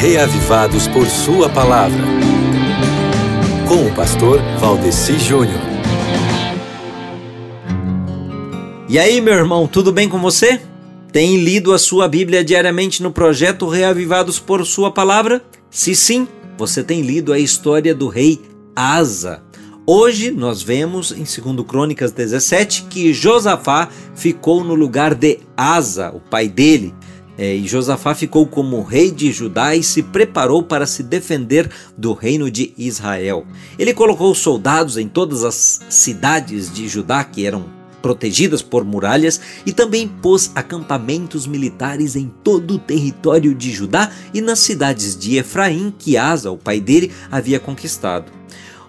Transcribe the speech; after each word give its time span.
reavivados 0.00 0.86
por 0.86 1.08
Sua 1.08 1.48
palavra. 1.48 1.98
Com 3.66 3.84
o 3.84 3.94
pastor 3.96 4.40
Valdeci 4.60 5.18
Júnior. 5.18 5.60
E 8.88 8.96
aí, 8.96 9.20
meu 9.20 9.34
irmão, 9.34 9.66
tudo 9.66 9.92
bem 9.92 10.08
com 10.08 10.20
você? 10.20 10.60
Tem 11.12 11.38
lido 11.38 11.72
a 11.72 11.78
sua 11.80 12.06
Bíblia 12.06 12.44
diariamente 12.44 13.02
no 13.02 13.10
projeto 13.10 13.66
Reavivados 13.66 14.38
por 14.38 14.64
Sua 14.64 14.92
Palavra? 14.92 15.42
Se 15.68 15.96
sim, 15.96 16.28
você 16.56 16.84
tem 16.84 17.02
lido 17.02 17.32
a 17.32 17.38
história 17.38 17.92
do 17.92 18.06
rei 18.06 18.40
Asa. 18.76 19.42
Hoje 19.84 20.30
nós 20.30 20.62
vemos 20.62 21.10
em 21.10 21.24
2 21.24 21.66
Crônicas 21.66 22.12
17 22.12 22.84
que 22.84 23.12
Josafá 23.12 23.88
ficou 24.14 24.62
no 24.62 24.76
lugar 24.76 25.12
de 25.12 25.40
Asa, 25.56 26.12
o 26.14 26.20
pai 26.20 26.46
dele. 26.46 26.94
É, 27.38 27.54
e 27.54 27.68
Josafá 27.68 28.16
ficou 28.16 28.44
como 28.48 28.82
rei 28.82 29.12
de 29.12 29.30
Judá 29.30 29.76
e 29.76 29.82
se 29.82 30.02
preparou 30.02 30.60
para 30.60 30.86
se 30.86 31.04
defender 31.04 31.70
do 31.96 32.12
reino 32.12 32.50
de 32.50 32.74
Israel. 32.76 33.46
Ele 33.78 33.94
colocou 33.94 34.34
soldados 34.34 34.96
em 34.96 35.06
todas 35.06 35.44
as 35.44 35.80
cidades 35.88 36.72
de 36.72 36.88
Judá 36.88 37.22
que 37.22 37.46
eram 37.46 37.78
protegidas 38.02 38.62
por 38.62 38.84
muralhas, 38.84 39.40
e 39.66 39.72
também 39.72 40.06
pôs 40.06 40.52
acampamentos 40.54 41.46
militares 41.46 42.16
em 42.16 42.30
todo 42.42 42.74
o 42.74 42.78
território 42.78 43.54
de 43.54 43.72
Judá 43.72 44.10
e 44.32 44.40
nas 44.40 44.60
cidades 44.60 45.16
de 45.16 45.36
Efraim, 45.36 45.92
que 45.96 46.16
Asa, 46.16 46.50
o 46.50 46.56
pai 46.56 46.80
dele, 46.80 47.12
havia 47.30 47.58
conquistado. 47.58 48.32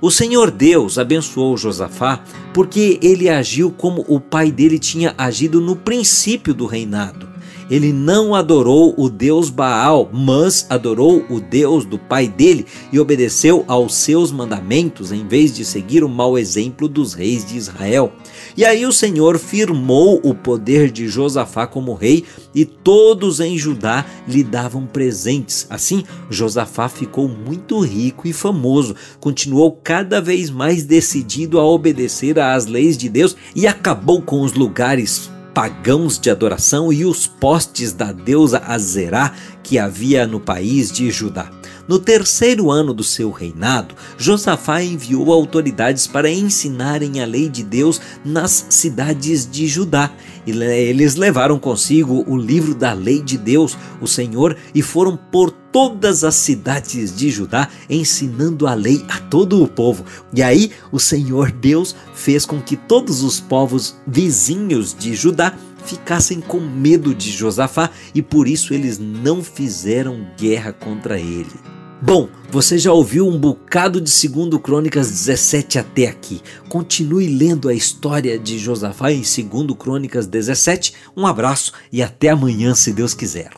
O 0.02 0.09
Senhor 0.09 0.50
Deus 0.50 0.97
abençoou 0.97 1.58
Josafá 1.58 2.23
porque 2.53 3.00
ele 3.02 3.27
agiu 3.27 3.72
como 3.72 4.05
o 4.08 4.20
pai 4.20 4.52
dele 4.52 4.80
tinha 4.80 5.13
agido 5.17 5.59
no 5.59 5.75
princípio 5.75 6.53
do 6.53 6.66
reinado. 6.66 7.28
Ele 7.70 7.94
não 7.94 8.34
adorou 8.34 8.96
o 8.98 9.09
Deus 9.09 9.50
Baal, 9.50 10.09
mas 10.12 10.66
adorou 10.70 11.23
o 11.30 11.40
Deus 11.40 11.86
do 11.86 12.00
pai 12.00 12.28
dele 12.28 12.66
e 12.92 13.00
obedeceu 13.00 13.64
aos 13.67 13.94
seus 13.95 14.31
mandamentos 14.31 15.11
em 15.11 15.28
vez 15.28 15.56
de 15.56 15.64
seguir 15.64 16.03
o 16.03 16.09
mau 16.09 16.38
exemplo 16.38 16.88
dos 16.88 17.14
reis 17.14 17.45
de 17.45 17.58
Israel. 17.58 18.11
E 18.58 18.66
aí 18.66 18.86
o 18.86 18.92
Senhor 18.92 19.38
firmou 19.38 20.20
o 20.23 20.34
poder 20.34 20.89
de 20.89 21.08
Josafá 21.08 21.67
como 21.67 21.94
rei 21.94 22.26
e 22.53 22.66
todos 22.66 23.39
em 23.39 23.58
Judá 23.58 24.06
lhe 24.28 24.44
davam 24.44 24.86
presentes. 24.86 25.67
Assim, 25.70 26.04
Josafá 26.30 26.89
ficou 26.89 27.28
muito 27.28 27.80
rico 27.81 28.28
e 28.28 28.33
famoso, 28.33 28.95
continuou 29.20 29.72
cada 29.72 30.20
vez 30.20 30.50
mais 30.50 30.83
decidido 30.83 31.59
a 31.59 31.66
obedecer 31.66 32.39
às 32.39 32.66
leis 32.66 32.98
de 32.98 33.08
Deus 33.09 33.36
e 33.56 33.67
acabou 33.67 34.22
com 34.22 34.42
os 34.42 34.54
lugares 34.54 35.30
pagãos 35.59 36.17
de 36.17 36.29
adoração 36.29 36.93
e 36.93 37.03
os 37.03 37.27
postes 37.27 37.91
da 37.91 38.13
deusa 38.13 38.63
Azerá 38.65 39.33
que 39.61 39.77
havia 39.77 40.25
no 40.25 40.39
país 40.39 40.89
de 40.89 41.11
Judá. 41.11 41.58
No 41.90 41.98
terceiro 41.98 42.70
ano 42.70 42.94
do 42.94 43.04
seu 43.04 43.32
reinado, 43.32 43.95
Josafá 44.16 44.84
enviou 44.84 45.34
autoridades 45.34 46.06
para 46.06 46.30
ensinarem 46.30 47.20
a 47.20 47.26
lei 47.26 47.50
de 47.50 47.64
Deus 47.64 48.00
nas 48.23 48.68
cidades 48.70 49.50
de 49.50 49.68
Judá. 49.68 50.12
E 50.45 50.52
eles 50.52 51.16
levaram 51.16 51.58
consigo 51.58 52.23
o 52.28 52.38
livro 52.38 52.76
da 52.76 52.94
lei 52.94 53.23
de 53.23 53.40
Deus, 53.40 53.76
o 54.00 54.06
Senhor, 54.06 54.56
e 54.76 54.84
foram 54.84 55.17
por 55.17 55.50
todas 55.50 56.23
as 56.23 56.36
cidades 56.36 57.17
de 57.17 57.32
Judá 57.32 57.67
ensinando 57.90 58.67
a 58.67 58.76
lei 58.76 59.04
a 59.10 59.17
todo 59.22 59.64
o 59.64 59.67
povo. 59.67 60.06
E 60.32 60.44
aí 60.44 60.70
o 60.92 61.00
Senhor 61.00 61.52
Deus 61.52 61.95
fez 62.14 62.45
com 62.45 62.62
que 62.62 62.78
todos 62.78 63.23
os 63.23 63.40
povos 63.40 63.95
vizinhos 64.06 64.94
de 64.94 65.16
Judá 65.16 65.56
ficassem 65.84 66.40
com 66.40 66.60
medo 66.60 67.16
de 67.16 67.32
Josafá 67.32 67.90
e 68.14 68.22
por 68.22 68.48
isso 68.48 68.76
eles 68.76 69.00
não 69.00 69.44
fizeram 69.44 70.28
guerra 70.38 70.72
contra 70.72 71.20
ele. 71.20 71.78
Bom, 72.02 72.30
você 72.50 72.78
já 72.78 72.94
ouviu 72.94 73.28
um 73.28 73.38
bocado 73.38 74.00
de 74.00 74.09
2 74.30 74.61
Crônicas 74.64 75.09
17 75.09 75.80
até 75.80 76.08
aqui. 76.08 76.42
Continue 76.70 77.27
lendo 77.27 77.67
a 77.67 77.73
história 77.73 78.39
de 78.39 78.58
Josafá 78.58 79.11
em 79.11 79.21
2 79.21 79.77
Crônicas 79.77 80.26
17. 80.26 80.93
Um 81.15 81.27
abraço 81.27 81.73
e 81.92 82.02
até 82.02 82.30
amanhã, 82.30 82.73
se 82.73 82.93
Deus 82.93 83.14
quiser. 83.14 83.52